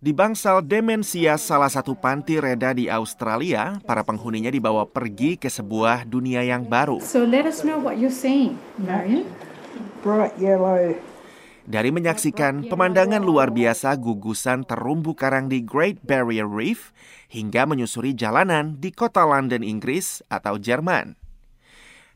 Di 0.00 0.16
bangsal 0.16 0.64
demensia 0.64 1.36
salah 1.36 1.68
satu 1.68 1.92
panti 1.92 2.40
reda 2.40 2.72
di 2.72 2.88
Australia, 2.88 3.76
para 3.84 4.00
penghuninya 4.00 4.48
dibawa 4.48 4.88
pergi 4.88 5.36
ke 5.36 5.52
sebuah 5.52 6.08
dunia 6.08 6.40
yang 6.40 6.64
baru. 6.64 7.04
So 7.04 7.28
let 7.28 7.44
us 7.44 7.60
know 7.60 7.76
what 7.76 8.00
you're 8.00 8.08
seeing, 8.08 8.56
Marion. 8.80 9.28
Bright 10.00 10.40
yellow. 10.40 10.96
Dari 11.68 11.92
menyaksikan 11.92 12.72
pemandangan 12.72 13.20
luar 13.20 13.52
biasa 13.52 13.92
gugusan 14.00 14.64
terumbu 14.64 15.12
karang 15.12 15.52
di 15.52 15.60
Great 15.60 16.00
Barrier 16.00 16.48
Reef 16.48 16.96
hingga 17.28 17.68
menyusuri 17.68 18.16
jalanan 18.16 18.80
di 18.80 18.96
kota 18.96 19.28
London, 19.28 19.60
Inggris 19.60 20.24
atau 20.32 20.56
Jerman. 20.56 21.12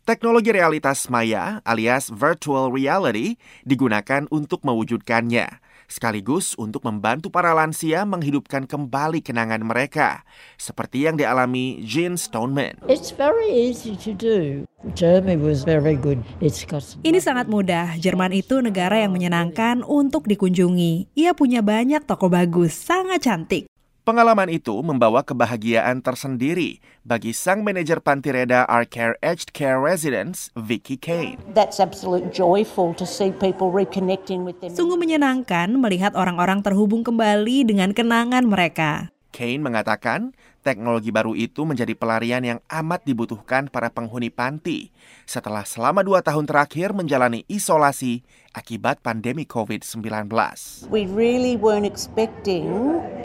Teknologi 0.08 0.56
realitas 0.56 1.12
maya 1.12 1.60
alias 1.68 2.08
virtual 2.08 2.72
reality 2.72 3.36
digunakan 3.68 4.24
untuk 4.32 4.64
mewujudkannya 4.64 5.60
sekaligus 5.90 6.56
untuk 6.56 6.84
membantu 6.86 7.28
para 7.28 7.52
lansia 7.52 8.04
menghidupkan 8.04 8.64
kembali 8.68 9.20
kenangan 9.24 9.64
mereka, 9.64 10.22
seperti 10.56 11.06
yang 11.08 11.16
dialami 11.18 11.82
Jean 11.82 12.14
Stoneman. 12.14 12.80
It's 12.86 13.10
very 13.10 13.50
easy 13.50 13.98
to 14.04 14.12
do. 14.14 14.68
Germany 14.92 15.40
was 15.40 15.64
very 15.64 15.96
good. 15.96 16.20
It's 16.44 16.60
got 16.68 16.84
some... 16.84 17.00
Ini 17.00 17.16
sangat 17.16 17.48
mudah. 17.48 17.96
Jerman 17.96 18.36
itu 18.36 18.60
negara 18.60 19.00
yang 19.00 19.16
menyenangkan 19.16 19.80
untuk 19.80 20.28
dikunjungi. 20.28 21.08
Ia 21.16 21.32
punya 21.32 21.64
banyak 21.64 22.04
toko 22.04 22.28
bagus, 22.28 22.76
sangat 22.76 23.24
cantik. 23.24 23.64
Pengalaman 24.04 24.52
itu 24.52 24.84
membawa 24.84 25.24
kebahagiaan 25.24 26.04
tersendiri 26.04 26.76
bagi 27.08 27.32
sang 27.32 27.64
manajer 27.64 28.04
panti 28.04 28.36
reda 28.36 28.68
Arcare 28.68 29.16
Aged 29.24 29.56
Care 29.56 29.80
Residence, 29.80 30.52
Vicky 30.52 31.00
Kane. 31.00 31.40
That's 31.56 31.80
absolute 31.80 32.28
joyful 32.28 32.92
to 33.00 33.08
see 33.08 33.32
people 33.32 33.72
reconnecting 33.72 34.44
with 34.44 34.60
them. 34.60 34.76
Sungguh 34.76 35.00
menyenangkan 35.00 35.72
melihat 35.80 36.12
orang-orang 36.20 36.60
terhubung 36.60 37.00
kembali 37.00 37.64
dengan 37.64 37.96
kenangan 37.96 38.44
mereka. 38.44 39.13
Kane 39.34 39.58
mengatakan 39.58 40.30
teknologi 40.62 41.10
baru 41.10 41.34
itu 41.34 41.66
menjadi 41.66 41.90
pelarian 41.98 42.46
yang 42.46 42.60
amat 42.70 43.02
dibutuhkan 43.02 43.66
para 43.66 43.90
penghuni 43.90 44.30
panti 44.30 44.94
setelah 45.26 45.66
selama 45.66 46.06
dua 46.06 46.22
tahun 46.22 46.46
terakhir 46.46 46.94
menjalani 46.94 47.42
isolasi 47.50 48.22
akibat 48.54 49.02
pandemi 49.02 49.42
COVID-19. 49.42 50.30
We 50.86 51.10
really 51.10 51.58
weren't 51.58 51.82
expecting 51.82 52.70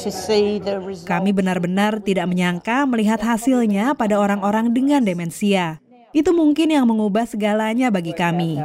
to 0.02 0.10
see 0.10 0.58
the 0.58 0.82
results. 0.82 1.06
Kami 1.06 1.30
benar-benar 1.30 2.02
tidak 2.02 2.26
menyangka 2.26 2.90
melihat 2.90 3.22
hasilnya 3.22 3.94
pada 3.94 4.18
orang-orang 4.18 4.74
dengan 4.74 5.06
demensia. 5.06 5.78
Itu 6.10 6.34
mungkin 6.34 6.74
yang 6.74 6.90
mengubah 6.90 7.30
segalanya 7.30 7.94
bagi 7.94 8.18
kami. 8.18 8.58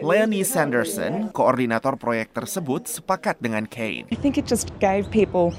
Leonie 0.00 0.48
Sanderson, 0.48 1.28
koordinator 1.28 2.00
proyek 2.00 2.32
tersebut, 2.32 2.88
sepakat 2.88 3.36
dengan 3.36 3.68
Kane. 3.68 4.08
I 4.08 4.16
think 4.16 4.40
it 4.40 4.48
just 4.48 4.72
gave 4.80 5.04
people 5.12 5.52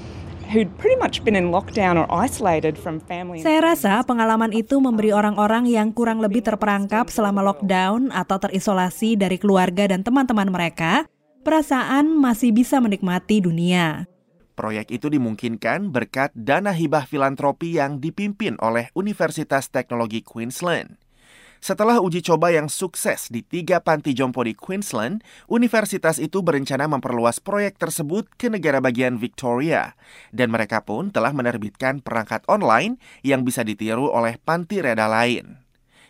who'd 0.48 0.72
pretty 0.80 0.96
much 0.96 1.20
been 1.22 1.36
in 1.36 1.52
lockdown 1.52 2.00
or 2.00 2.08
isolated 2.08 2.74
from 2.80 2.98
family. 3.04 3.44
Saya 3.44 3.60
rasa 3.60 4.00
pengalaman 4.02 4.50
itu 4.56 4.80
memberi 4.80 5.12
orang-orang 5.12 5.68
yang 5.68 5.92
kurang 5.92 6.24
lebih 6.24 6.40
terperangkap 6.40 7.12
selama 7.12 7.44
lockdown 7.44 8.08
atau 8.10 8.40
terisolasi 8.40 9.20
dari 9.20 9.36
keluarga 9.36 9.92
dan 9.92 10.00
teman-teman 10.00 10.48
mereka, 10.48 11.04
perasaan 11.44 12.16
masih 12.16 12.56
bisa 12.56 12.80
menikmati 12.80 13.44
dunia. 13.44 14.08
Proyek 14.58 14.90
itu 14.90 15.06
dimungkinkan 15.06 15.94
berkat 15.94 16.34
dana 16.34 16.74
hibah 16.74 17.06
filantropi 17.06 17.78
yang 17.78 18.02
dipimpin 18.02 18.58
oleh 18.58 18.90
Universitas 18.98 19.70
Teknologi 19.70 20.18
Queensland. 20.26 20.98
Setelah 21.58 21.98
uji 21.98 22.22
coba 22.22 22.54
yang 22.54 22.70
sukses 22.70 23.28
di 23.28 23.42
tiga 23.42 23.82
panti 23.82 24.14
jompo 24.14 24.46
di 24.46 24.54
Queensland, 24.54 25.26
universitas 25.50 26.22
itu 26.22 26.40
berencana 26.40 26.86
memperluas 26.86 27.42
proyek 27.42 27.76
tersebut 27.76 28.30
ke 28.38 28.46
negara 28.46 28.78
bagian 28.78 29.18
Victoria. 29.18 29.98
Dan 30.30 30.54
mereka 30.54 30.86
pun 30.86 31.10
telah 31.10 31.34
menerbitkan 31.34 31.98
perangkat 32.00 32.46
online 32.46 33.02
yang 33.26 33.42
bisa 33.42 33.66
ditiru 33.66 34.06
oleh 34.08 34.38
panti 34.38 34.78
reda 34.78 35.10
lain. 35.10 35.67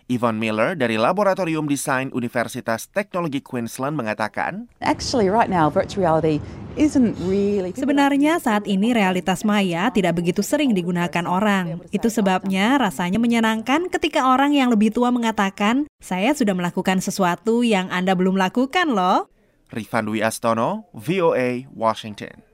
Yvonne 0.09 0.41
Miller 0.41 0.73
dari 0.73 0.97
Laboratorium 0.97 1.69
Desain 1.69 2.09
Universitas 2.17 2.89
Teknologi 2.89 3.45
Queensland 3.45 3.93
mengatakan, 3.93 4.65
Actually, 4.81 5.29
right 5.29 5.53
now, 5.53 5.69
virtual 5.69 6.01
reality 6.01 6.41
isn't 6.81 7.13
really. 7.29 7.77
Sebenarnya 7.77 8.41
saat 8.41 8.65
ini 8.65 8.97
realitas 8.97 9.45
maya 9.45 9.93
tidak 9.93 10.17
begitu 10.17 10.41
sering 10.41 10.73
digunakan 10.73 11.29
orang. 11.29 11.85
Itu 11.93 12.09
sebabnya 12.09 12.81
rasanya 12.81 13.21
menyenangkan 13.21 13.93
ketika 13.93 14.33
orang 14.33 14.57
yang 14.57 14.73
lebih 14.73 14.97
tua 14.97 15.13
mengatakan, 15.13 15.85
saya 16.01 16.33
sudah 16.33 16.57
melakukan 16.57 17.05
sesuatu 17.05 17.61
yang 17.61 17.93
Anda 17.93 18.17
belum 18.17 18.41
lakukan 18.41 18.97
loh. 18.97 19.29
Rifan 19.69 20.09
Dwi 20.09 20.25
Astono, 20.25 20.89
VOA, 20.97 21.69
Washington. 21.69 22.48